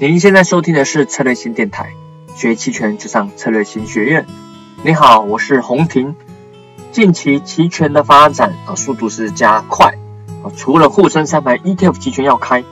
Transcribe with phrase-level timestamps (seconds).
[0.00, 1.92] 您现在收听的是策略型电台，
[2.36, 4.26] 学期权就上策略型学院。
[4.84, 6.14] 你好，我是洪婷。
[6.92, 9.98] 近期期权的发展啊，速度是加快
[10.44, 10.54] 啊。
[10.56, 12.62] 除了沪深三百 ETF 期权要开，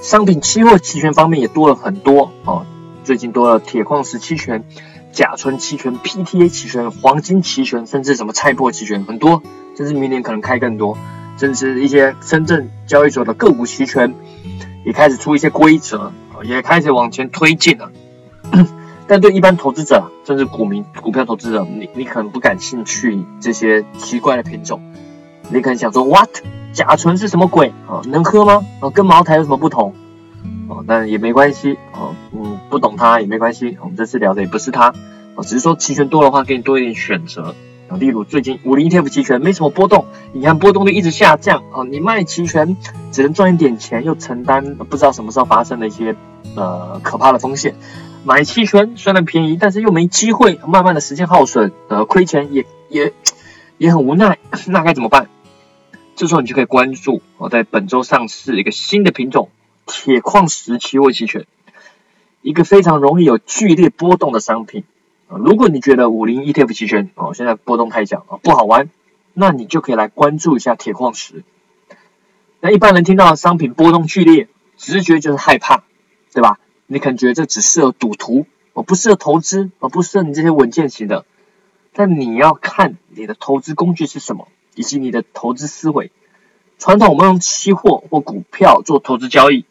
[0.00, 2.64] 商品期货期权方面也多了很多啊。
[3.04, 4.64] 最近多了铁矿石期权、
[5.12, 9.42] 甲醇期权、PTA 期权、黄金期权，甚至什么菜粕期权，很多。
[9.76, 10.96] 甚至明年可能开更多，
[11.36, 14.14] 甚至一些深圳交易所的个股期权
[14.86, 16.10] 也开始出一些规则，
[16.44, 17.90] 也开始往前推进了。
[19.06, 24.80] 但对一般投资者，甚至股民、股票投资者，你你可能不感兴趣这些奇怪的品种，
[25.50, 26.30] 你可能想说，what？
[26.72, 27.68] 甲醇是什么鬼？
[27.86, 28.64] 啊，能喝吗？
[28.80, 29.94] 啊，跟茅台有什么不同？
[30.68, 34.94] 哦，那也没关系，哦，嗯，不懂它也没关系，我们这次聊的也不是它，
[35.34, 37.54] 哦，只是说期权多的话，给你多一点选择。
[37.98, 42.76] 例如最近五零 ETF 期权没什么波动，你看波动率一直下降啊，你卖期权
[43.12, 46.16] 只能赚一点钱，又承担不知道什么时候发生的一些
[46.56, 47.74] 呃可怕的风险。
[48.24, 53.12] 买期权虽然便宜，但是又没机会，慢慢的时间耗损，呃，亏钱也也
[53.76, 55.28] 也很无奈，那该怎么办？
[56.16, 59.50] 这时候你就可以关注我在本周上市一个新的品种——
[59.84, 61.44] 铁矿石期货期权，
[62.40, 64.84] 一个非常容易有剧烈波动的商品。
[65.38, 68.90] 如果你觉得五零 ETF 期权哦现在波动太小啊不好玩，
[69.32, 71.42] 那你就可以来关注一下铁矿石。
[72.60, 75.84] 那一般人听到商品波动剧烈，直觉就是害怕，
[76.32, 76.58] 对吧？
[76.86, 81.24] 你可能觉得这只适合赌徒，我不适合投资，我不适合你这些稳健型的。
[81.92, 86.10] 但你要看你的投资工具是什么，以及你的投资思维。
[86.78, 89.64] 传统我们用期货或股票做投资交易，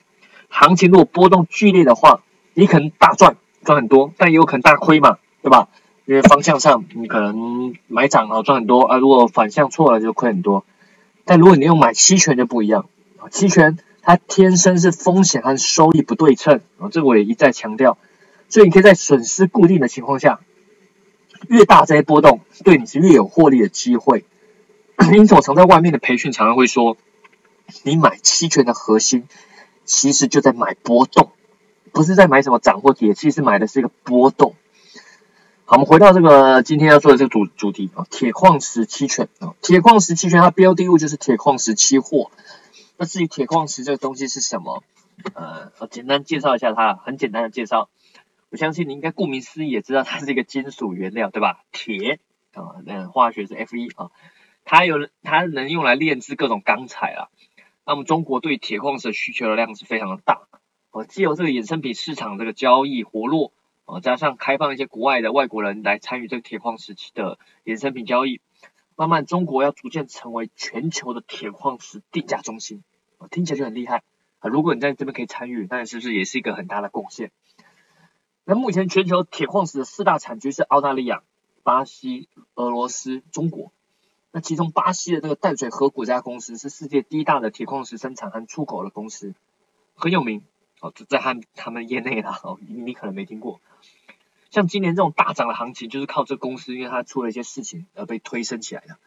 [0.49, 2.21] 行情如果波动剧烈的话，
[2.53, 5.17] 你可能大赚赚很多，但也有可能大亏嘛。
[5.43, 5.67] 对吧？
[6.05, 10.65] 因为方向上你可能买涨了赚很多啊，如果反向错了就亏很多。
[11.25, 12.87] 但如果你用买期权就不一样，
[13.29, 17.97] 期权它天生是风险和收益不对称啊，这个我也一再强调。
[18.49, 20.41] 所以你可以在损失固定的情况下，
[21.47, 24.25] 越大这些波动对你是越有获利的机会。
[25.13, 26.97] 因此我常在外面的培训常常会说，
[27.83, 29.25] 你买期权的核心
[29.85, 31.31] 其实就在买波动，
[31.93, 34.55] 不是在买什么涨或跌，其实买的是一个波动。
[35.73, 42.29] 我们回到这个今天要做的这个主主题啊，铁矿石期权啊，铁矿石期权它标的物就是铁矿石期货。
[42.95, 44.83] 那至于铁矿石这个东西是什么，
[45.33, 47.89] 呃，我简单介绍一下它，很简单的介绍。
[48.51, 51.63] 我相信你应该顾名思义也知道它是一个金属原料，对吧？
[51.71, 52.19] 铁
[52.53, 54.11] 啊，那化学是 Fe 啊，
[54.65, 57.33] 它有它能用来炼制各种钢材啊。
[57.83, 60.41] 那么中国对铁矿石的需求的量是非常的大，
[60.91, 63.51] 哦，既有这个衍生品市场这个交易活络。
[63.99, 68.41] 加上开放一些国外的外国人来参与这个铁矿石的衍生品交易，
[68.95, 72.83] 慢慢中国要逐渐成为全球的铁矿石定价中心。
[73.31, 74.03] 听起来就很厉害
[74.39, 74.49] 啊！
[74.49, 77.31] 如果你在这边可以参与，那是不是也是一个很大的贡献？
[78.43, 81.23] 那目前全球铁矿石的四大产区是澳大利亚、
[81.63, 83.71] 巴西、俄罗斯、中国。
[84.31, 89.33] 那其中巴西的这个淡水河谷这家公司是世界第一大的铁矿石生产和出口的公司，
[89.95, 90.43] 很有名。
[90.83, 93.61] 哦，在他他们业内啦，哦，你可能没听过。
[94.51, 98.97] 像今年这种大涨的行情，就是靠这公司，因为它出了一些事情而被推升起来的。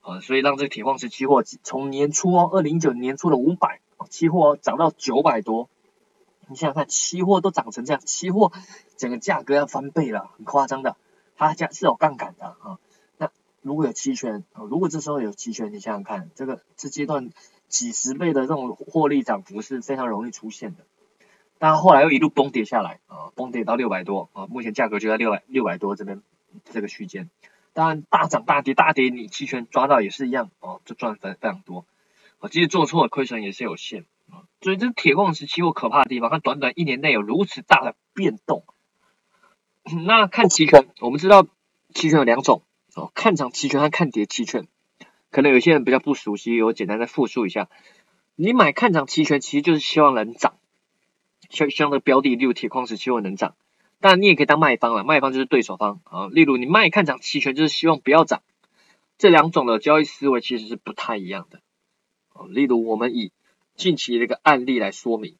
[0.00, 5.68] 啊，所以让这个铁矿石期货从年初哦，二零一九年初的五百，期货涨到九百多。
[6.46, 8.52] 你想想看，期货都涨成这样，期货
[8.96, 10.96] 整个价格要翻倍了，很夸张的。
[11.36, 12.78] 它价是有杠杆的啊。
[13.16, 13.28] 那
[13.60, 17.30] 如果有期权，如果这时候有期权，你想想看，这个这阶段
[17.66, 20.84] 几十倍的这种获利涨幅是非常容易出现的。
[21.58, 26.22] 但后来又一路崩跌下来啊，崩跌到六百多啊，目前价格就在六百六百多这边
[26.64, 27.28] 这个区间。
[27.72, 31.84] 当然大涨大跌大跌，你期权抓到也是一样哦，就赚非非常多
[32.40, 32.48] 啊。
[32.48, 34.42] 即使做错了，亏损也是有限啊。
[34.60, 38.64] 所以这铁矿石期货可怕的地方，它短短一年内有如此大的变动。
[40.06, 41.46] 那看期权，我们知道
[41.94, 42.62] 期权有两种
[42.94, 44.66] 哦，看涨期权和看跌期权。
[45.30, 47.68] 可能有些人比较不熟悉，我简单再复述一下。
[48.34, 50.57] 你买看涨期权，其实就是希望能涨。
[51.48, 53.56] 希希望的标的，例如铁矿石期货能涨，
[54.00, 56.28] 当然你也可以当卖方了，卖方就是对手方啊。
[56.28, 58.42] 例如你卖看涨期权，就是希望不要涨，
[59.16, 61.60] 这两种的交易思维其实是不太一样的。
[62.50, 63.32] 例如我们以
[63.74, 65.36] 近期的一个案例来说明，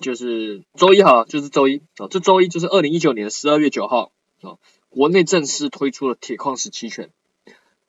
[0.00, 4.12] 就是周一哈，就是周一啊，这周一就是二零一九年十二月九号
[4.42, 4.58] 啊，
[4.90, 7.10] 国内正式推出了铁矿石期权，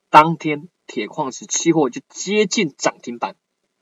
[0.08, 3.36] 当天铁矿石期货就接近涨停板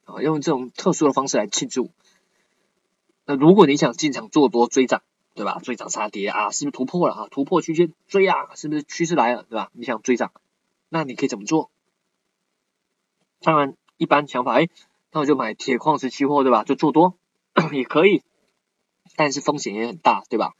[0.04, 1.90] 啊，用这种特殊的方式来庆祝。
[3.26, 5.02] 那如果你想进场做多追涨，
[5.34, 5.58] 对吧？
[5.62, 7.28] 追涨杀跌啊，是不是突破了啊？
[7.30, 9.70] 突破区间追啊，是不是趋势来了，对吧？
[9.72, 10.32] 你想追涨，
[10.88, 11.70] 那你可以怎么做？
[13.40, 14.68] 当然，一般想法，哎，
[15.10, 16.64] 那我就买铁矿石期货，对吧？
[16.64, 17.16] 就做多
[17.72, 18.22] 也可以
[19.16, 20.54] 但是风险也很大，对吧？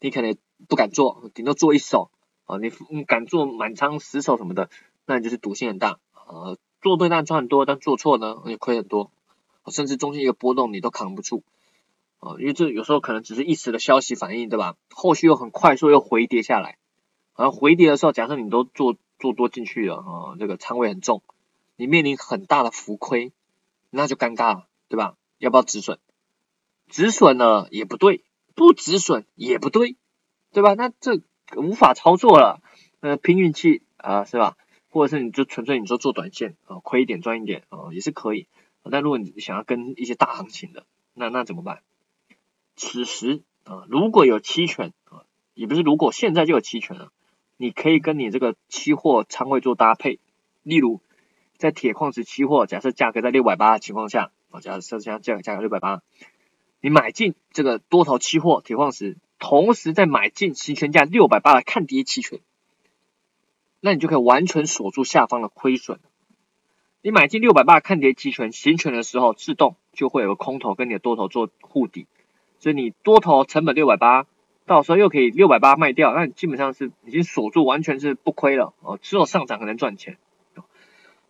[0.00, 0.36] 你可能
[0.68, 2.10] 不敢做，顶多做一手
[2.44, 4.70] 啊，你你敢做满仓十手什么的，
[5.06, 6.56] 那你就是赌性很大啊。
[6.80, 9.10] 做对但赚很多，但做错呢你亏很多，
[9.66, 11.42] 甚至中间一个波动你都扛不住
[12.18, 14.76] 啊，因为这有时候可能只是一时的消息反应，对吧？
[14.90, 16.78] 后续又很快速又回跌下来，
[17.36, 21.22] 然后回跌的时候，假设你都做做多进去了啊，这个仓位很重，
[21.76, 23.32] 你面临很大的浮亏，
[23.90, 25.16] 那就尴尬了，对吧？
[25.38, 25.98] 要不要止损？
[26.88, 28.24] 止损呢也不对，
[28.54, 29.96] 不止损也不对，
[30.52, 30.74] 对吧？
[30.74, 31.20] 那这
[31.56, 32.60] 无法操作了，
[33.00, 34.56] 呃，拼运气啊，是吧？
[34.90, 38.48] 或者是你就纯粹你说做短线啊，亏一点赚一点啊，也是可以。
[38.90, 41.82] 但如果你想要跟一些大行情的，那那怎么办？
[42.78, 47.12] 此时啊，如果有期权啊，也不是如果现在就有期权了，
[47.58, 50.20] 你可以跟你这个期货仓位做搭配。
[50.62, 51.00] 例如
[51.56, 56.02] 在铁矿石期货，假设价格在六百八的情况下啊，假设现在价价格六百八，
[56.80, 62.40] 你买进这个多头期货铁矿石，同时再买进期权价六百八的看跌期权。
[63.80, 66.00] 那你就可以完全锁住下方的亏损。
[67.00, 72.06] 你买进六百八看跌期权行权的时候，自动就会有个空头跟你的多头做护底，
[72.58, 74.26] 所以你多头成本六百八，
[74.66, 80.18] 到时候又可以六百八卖掉，那你基本上是已经锁住，完全是不亏了哦，只有上涨可能赚钱。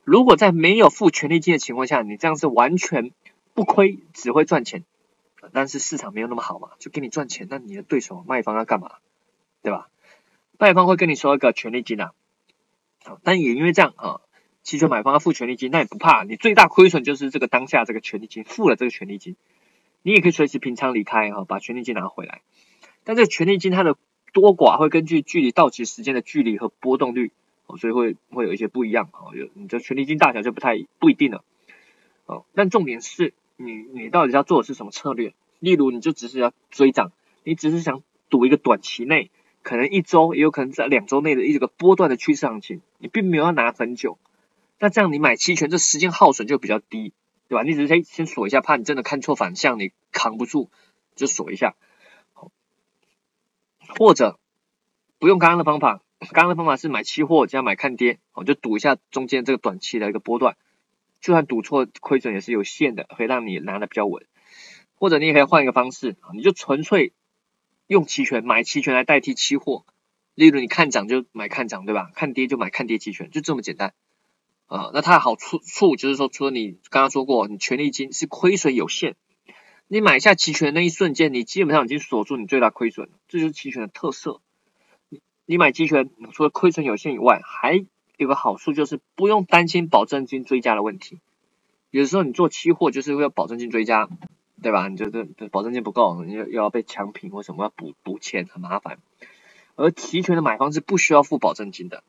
[0.04, 3.10] 如果在没有付权利金的情况下，你这样是完全
[3.52, 4.84] 不亏，只会赚钱。
[5.52, 8.92] 但是市场没有那么好嘛，就给你赚钱，那你的对手卖方要干嘛？
[9.62, 9.88] 对吧？
[10.58, 12.12] 卖方会跟你说一个权利金啊。
[13.22, 14.20] 但也因为这样啊，
[14.62, 19.36] 期权买方要付权利金，那也不怕，你最大亏损就是这个当下这个权利金付了这个权利金，
[20.02, 22.42] 你也可以随时平仓离开哈，把权利金拿回来。
[23.04, 23.96] 但这权利金它的
[24.32, 27.32] 多寡会根据距离到期时间的距离和波动率，
[27.78, 31.44] 所以会会有一些不一样哦，有你这权利金大小就不太不一定了
[32.26, 32.44] 哦。
[32.54, 35.34] 但重点是你你到底要做的是什么策略？
[35.58, 37.12] 例如你就只是要追涨，
[37.44, 39.30] 你只是想赌一个短期内。
[39.60, 44.16] 可能一周，也有可能在两周内的一个波段的趋势行情，你并没有要拿很久，
[44.78, 47.12] 那这样你买期权，这时间耗损就比较低，
[47.48, 47.62] 对吧？
[47.62, 50.70] 你只是先先锁一下，怕你真的看错反向，你扛不住，
[51.16, 51.74] 就锁一下。
[53.98, 54.38] 或者
[55.18, 60.56] 不用刚刚的方法，刚刚的方法是买期货加买看跌，我就赌一下中间这个短期的一个波段，
[61.20, 64.26] 就算赌错，亏损也是有限的，可以让你拿的比较稳。
[64.94, 67.12] 或者你也可以换一个方式，你就纯粹。
[67.86, 69.86] 用期权买期权来代替期货，
[70.34, 72.10] 例如你看涨就买看涨，对吧？
[72.14, 73.94] 看跌就买看跌期权，就这么简单
[74.68, 74.90] 啊。
[74.94, 79.16] 那它的好处处就是说，除了你刚刚说过，你权利金是亏损有限，
[79.88, 84.40] 你买下期权那一瞬间，你基本上已经锁住你最大亏损，这就是期权的特色。
[85.08, 87.84] 你你买期权，除了亏损有限以外，还
[88.16, 91.18] 有个好处就是不用担心保证金追加的问题。
[91.90, 94.08] 有时候你做期货就是为了保证金追加。
[94.60, 94.88] 对吧？
[94.88, 98.98] 你就这保证金不够，你又又要被强平或什么要补补钱，很麻烦。
[99.76, 102.02] 而期权的买方是不需要付保证金的，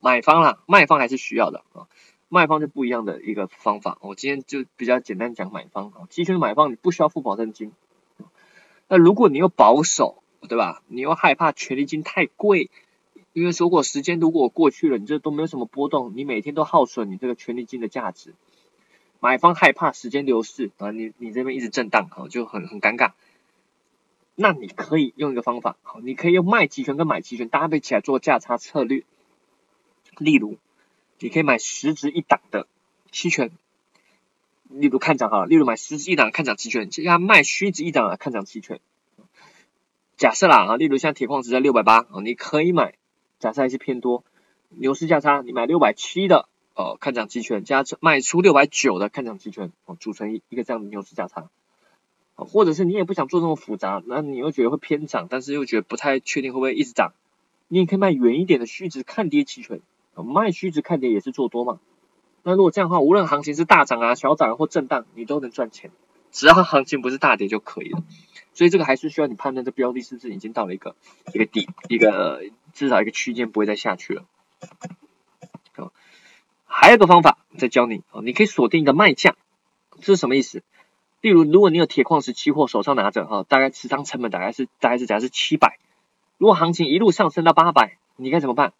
[0.00, 1.88] 买方啦，卖方还是需要的啊。
[2.28, 3.98] 卖方是不一样的一个方法。
[4.00, 7.72] 我今天就比较简单讲买方啊，期权买方你不需要付保证金。
[8.88, 10.82] 那如果你又保守，对吧？
[10.88, 12.70] 你又害怕权利金太贵，
[13.32, 18.34] 因为如果时间如果过去了，你这都没有什么波动，你每天都耗损你这个权利金的价值。
[19.20, 23.12] 买方害怕时间流逝啊，你你这边一直震荡，啊就很很尴尬。
[24.34, 29.04] 那你可以用一个方法，好，你可以用卖期权跟买期权搭配起来做价差策略。
[30.18, 30.58] 例如，
[31.18, 32.66] 你可以买十值一档的
[33.10, 33.50] 期权，
[34.68, 38.80] 例如看涨哈，例如买十值一档看涨期权，其他卖虚值一档的看涨期权。
[40.16, 42.94] 假设啦啊，例如像铁矿石在六百八啊，你可以买，
[43.38, 44.24] 假设还是偏多，
[44.68, 46.48] 牛市价差，你买六百七的。
[46.74, 51.50] 哦，看涨期权加卖出六百九的看涨期权，哦，组成一一个这样的牛市价差，
[52.34, 57.12] 或者是你也不想做这么复杂，那你又觉得会偏涨，但是又觉得不太确定会不会一直涨，
[57.68, 59.82] 你也可以卖远一点的虚值看跌期权，
[60.16, 61.80] 卖虚值看跌也是做多嘛。
[62.42, 65.90] 那如果这样的话，无论行情是大涨啊、小涨或震荡，你都能赚钱，
[66.32, 68.02] 只要行情不是大跌就可以了。
[68.52, 70.96] 所以这个还是需要你判断这标的是不是已经到了一个
[71.32, 72.42] 一个底，一个
[72.74, 74.24] 至少一个区间不会再下去了。
[76.74, 79.36] 还有个方法再教你哦，你可以锁定一个卖价，
[80.00, 80.62] 这是什么意思？
[81.20, 85.78] 例如，如果你有铁矿石期货手上拿着哈，大概持仓成本大概是大概是假设是七百，
[86.38, 88.72] 如果行情一路上升到八百，你该怎么办？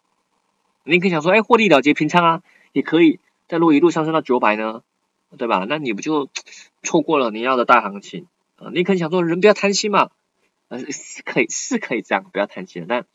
[0.83, 3.19] 你可以想说，哎，获利了结平仓啊，也可以。
[3.47, 4.83] 但如果一路上升到九百呢，
[5.37, 5.65] 对吧？
[5.67, 6.29] 那你不就
[6.81, 8.69] 错过了你要的大行情啊？
[8.73, 10.09] 你可以想说，人不要贪心嘛，
[10.69, 13.05] 呃，是可以是可以这样，不要贪心，但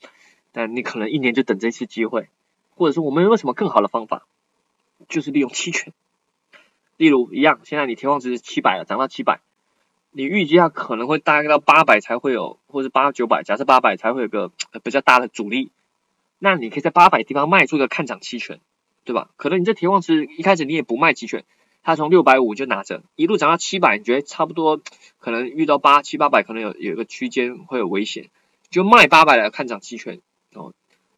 [0.53, 2.29] 但你可能一年就等这次机会，
[2.75, 4.27] 或者说我们有什么更好的方法？
[5.09, 5.93] 就是利用期权，
[6.97, 9.41] 例如一样，现在你天望值是七百了，涨到七百，
[10.11, 14.51] 你预计它可能会大概到八百才会有，或者八九百，假设八百才会有个
[14.83, 15.71] 比较大的阻力，
[16.39, 18.61] 那你可以在八百地方卖出一个看涨期权，
[19.05, 19.31] 对吧？
[19.37, 21.45] 可能你这铁矿石一开始你也不卖期权，
[21.83, 24.81] 它从六百五就拿着，一路涨到七百，你觉得差不多，
[25.19, 28.31] 可能遇到八七八百可能有有一个区间会有危险，
[28.71, 30.21] 就卖八百来看涨期权
[30.55, 30.73] 哦，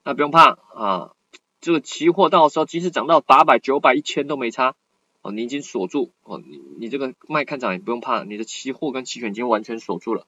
[0.04, 1.12] 那不用怕啊，
[1.60, 4.74] 这个期货到时候即使涨到八百九百一千都没差。
[5.22, 10.26] 哦，你已经锁住哦，你你这个卖看涨也不用怕，你的期货跟期权已经完全锁住了。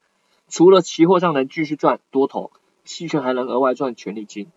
[0.49, 2.51] 除了期货上能继续赚多头，
[2.85, 4.51] 期权还能额外赚权利金，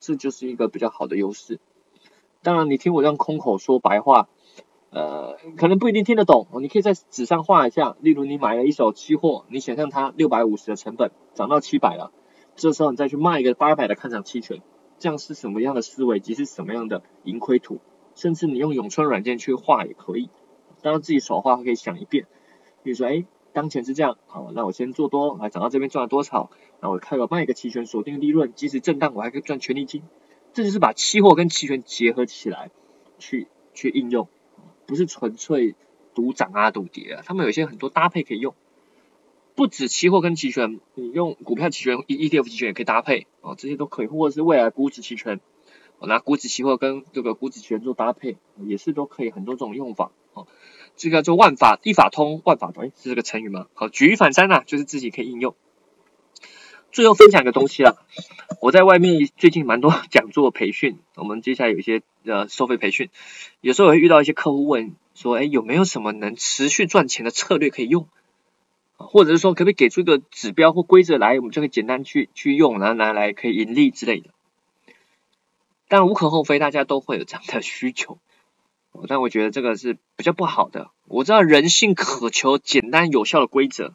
[0.00, 1.60] 这就是一个比较好的优势。
[2.42, 4.28] 当然，你听我这样空口说白话，
[4.90, 6.46] 呃，可能不一定听得懂。
[6.60, 12.12] 你可以在纸上画一下，例如你买了一手期货，你想象它六百五十的成本涨到七百了，
[12.56, 14.62] 这时候你再去卖一个八百的看涨期权，
[14.98, 17.78] 这样是什么样的思维，即是什么样的盈亏图？
[18.14, 20.30] 甚至你用咏春软件去画也可以，
[20.82, 22.26] 当然自己手画可以想一遍。
[22.82, 23.24] 比如说，哎，
[23.58, 26.48] 当前是这样，好，那我先做多，来涨到这边赚了多少？
[26.80, 30.04] 那我开个卖一个期权锁定利润，即使震荡我还可以赚权利金。
[30.52, 32.70] 这就是把期货跟期权结合起来
[33.18, 34.28] 去去应用，
[34.86, 35.74] 不是纯粹
[36.14, 38.54] 赌涨啊赌跌啊，他们有些很多搭配可以用。
[39.56, 45.40] 不止期货跟期权，你用股票期权、E ETF 期权也可以搭配哦，这些都可以，或者是未来估值期权。
[45.98, 50.46] 我拿股指期货跟这个股指期权做搭配，也是都可以很多种用法哦。
[50.98, 53.68] 这个叫做万法一法通，万法通，是这个成语吗？
[53.72, 55.54] 好，举一反三呐，就是自己可以应用。
[56.92, 57.94] 最后分享一个东西啊，
[58.60, 63.08] 我在外面最近蛮多讲座培训，我们接下来有一些呃收费培训，
[63.60, 68.08] 有时候会遇到一些客户问说，哎，有没有什么能持续赚钱的策略可以用？
[68.96, 74.30] 或者是说，可不可以给出一个指标或规则来，我们就可以简单去去用，然后拿来可以盈利之类的。
[75.86, 78.18] 但无可厚非，大家都会有这样的需求，
[79.06, 80.90] 但我觉得这个是比较不好的。
[81.04, 83.94] 我知道人性渴求简单有效的规则，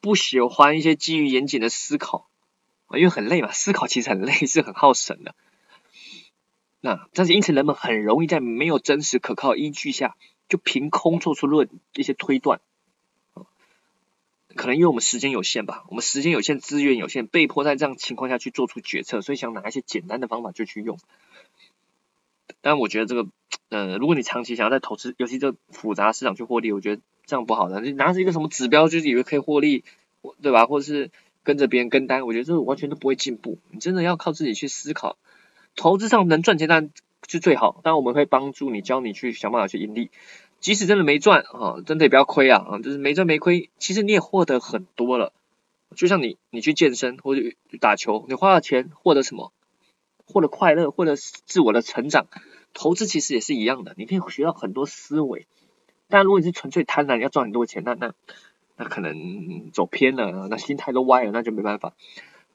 [0.00, 2.28] 不喜欢一些基于严谨的思考，
[2.92, 5.34] 因为很累嘛，思考其实很累，是很耗神的。
[6.80, 10.16] 那但是因此人们很容易在没有真实可靠依据下，
[10.48, 12.60] 就凭空做出论一些推断。
[14.54, 20.98] 可能因为我们时间有限吧，我们时间有限，资源有限，被迫在这样情况下去做出决策，所以想拿一些简单的方法就去用。
[22.62, 23.28] 但我觉得这个，
[23.68, 27.80] 呃，如果你长期想要在投资，尤其这复杂市场去获利，我觉得这样不好的。
[27.80, 29.84] 你拿着一个什么指标，就是以为可以获利，
[30.40, 30.66] 对吧？
[30.66, 31.10] 或者是
[31.42, 33.58] 跟着别人跟单，我觉得这完全都不会进步。
[33.70, 35.16] 你真的要靠自己去思考，
[35.74, 36.90] 投资上能赚钱，但
[37.26, 37.80] 是最好。
[37.82, 40.10] 但我们会帮助你，教你去想办法去盈利。
[40.60, 45.32] 即使真的没赚啊，真的也不要亏啊啊，就是没赚没亏，其实你也获得很多了。
[45.94, 47.42] 就像你，你去健身或者
[47.80, 49.52] 打球，你花了钱获得什么？
[50.24, 52.26] 获得快乐，获得自我的成长。
[52.78, 55.46] 投资其实也是一样的，你可以学到很多思维。
[56.08, 58.12] 但如果你是纯粹贪婪，要赚很多钱，那那
[58.76, 61.94] 那可能走偏了，那心态都歪了，那就没办法。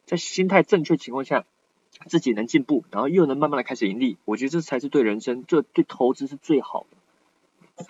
[0.06, 1.46] 在心态正确情况下，
[2.06, 7.86] 自己能进步，然后又能慢慢的开始盈利，我觉得这才是对人生，这对投资是最好的。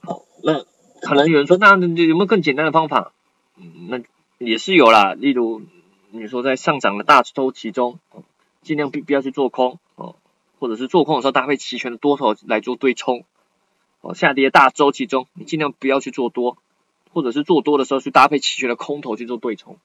[0.00, 0.64] 好，那
[1.02, 3.12] 可能有人说，那有没有更简单的方法？
[3.56, 4.00] 嗯，那
[4.38, 5.12] 也是有啦。
[5.12, 5.60] 例如，
[6.10, 7.98] 你说在上涨的大周期中，
[8.62, 9.78] 尽量不不要去做空，
[10.60, 13.24] 或者是做空的时候搭配期权的多头来做对冲。
[14.02, 16.56] 哦，下跌大周期中，你尽量不要去做多，
[17.12, 19.78] 或者是做多的时候去搭配期权的空头去做对冲。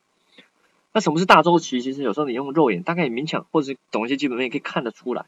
[0.94, 1.82] 那什么是大周期？
[1.82, 5.25] 其实有时候你用肉眼大概也勉强，或者是懂一些基本面可以看得出来。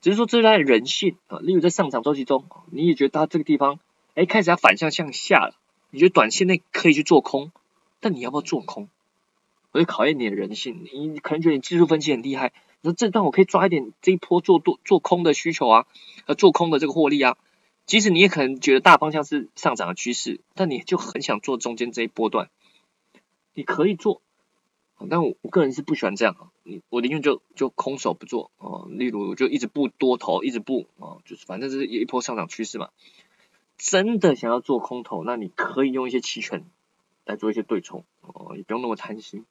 [0.00, 3.78] 只是说这是它的人性啊，例如在上涨周期中，你也觉得它这个地方，
[4.14, 5.54] 哎，开始要反向向下了，
[5.90, 7.52] 你觉得短线内可以去做空，
[8.00, 8.88] 但你要不要做空？
[9.70, 12.52] 我就考验你的人性，你可能觉得你技术分析很厉害，
[12.86, 15.86] 那这段我可以抓一点这一波做多做空的需求啊，
[16.26, 17.38] 呃，做空的这个获利啊，
[17.86, 22.50] 即使你也可能觉得大方向是上涨的趋势，但你就很想做中间这一波段，
[23.54, 24.20] 你可以做。
[25.10, 26.52] 但我我个人是不喜欢这样啊，
[26.90, 32.90] 我宁愿就就空手不做哦，例如就一直不多头，一直不啊，就是反正是一波上涨趋势嘛。
[33.76, 36.64] 真的想要做空头，那你可以用一些期权
[37.24, 39.44] 来做一些对冲哦，也不用那么贪心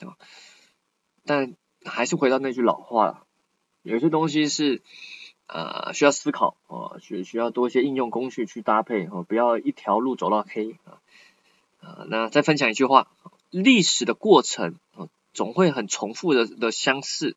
[0.00, 0.16] 啊。
[1.24, 3.26] 但还是回到那句老话了，
[3.82, 4.82] 有些东西是
[5.46, 11.00] 呃需要思考啊，需需要多一些应用工具去搭配哦，不要一条路走到黑啊
[11.80, 12.04] 啊。
[12.08, 13.08] 那再分享一句话。
[13.50, 17.34] 历史的过程啊，总会很重复的的相似，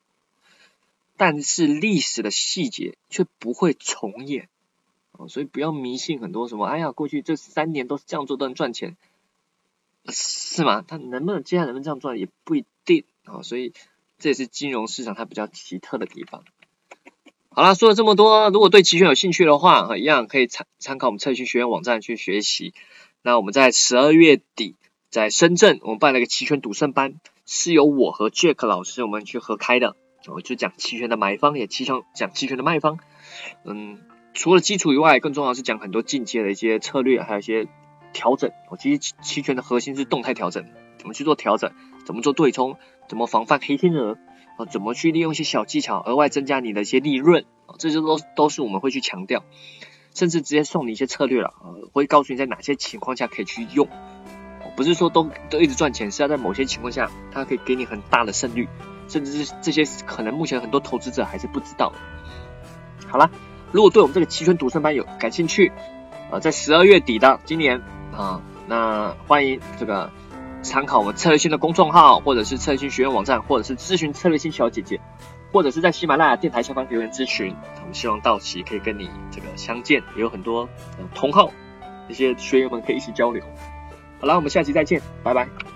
[1.18, 4.48] 但是历史的细节却不会重演
[5.14, 8.96] 啊，所以不要迷信很多什么，哎呀，过去这三年都是这样做都能赚钱，
[10.08, 10.84] 是吗？
[10.88, 13.74] 他能不能接下来能不能这样赚也不一定啊，所以
[14.24, 16.46] 这也是金融市场它比较奇特的地方。
[17.50, 22.74] 好了，说了这么多，如果对期权有兴趣的话，一样可以参参考我们测讯学院网站去学习。
[23.22, 24.78] 那我们在十二月底
[25.10, 27.16] 在深圳，我们办了一个期权赌圣班，
[27.46, 29.98] 是由我和 Jack 老师我们去合开的，
[30.34, 33.00] 我就讲期权的买方，也期权讲期权的卖方。
[33.66, 34.00] 嗯，
[34.34, 37.68] 除了基础以外，更重要是讲很多进阶的一些策略，还有一些
[38.14, 38.52] 调整。
[38.70, 40.66] 我其实期权的核心是动态调整，
[40.98, 41.74] 怎么去做调整，
[42.06, 44.18] 怎么做对冲，怎么防范黑天鹅，
[44.58, 47.46] 啊，怎么去利用一些小技巧，额外增加你的一些利润，
[47.78, 49.44] 这些都都是我们会去强调，
[50.14, 53.88] 甚至直接送你一些策略了，啊，会告诉你在哪些情况下可以去用，
[54.76, 58.68] 不是说都都一直赚钱，是要在某些情况下，它可以给你很大的胜率，
[59.08, 61.94] 甚至是这些可能目前很多投资者还是不知道。
[63.08, 63.30] 好了，
[63.72, 65.72] 如果对我们这个期权赌圣班有感兴趣，
[66.32, 67.80] 呃，在十二月底的今年
[68.12, 70.12] 啊，那欢迎这个
[70.64, 75.00] 参考我们策略性的公众号，或者是策略性学院网站，或者是咨询策略性小姐姐，
[75.52, 77.54] 或者是在喜马拉雅电台下方留言咨询。
[77.82, 80.68] 我们希望到期可以跟你这个相见，也有很多
[81.14, 81.52] 同号
[82.08, 83.44] 一些学员们可以一起交流。
[84.20, 85.73] 好了，我们下期再见，拜拜。